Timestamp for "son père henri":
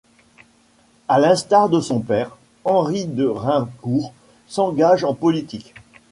1.79-3.05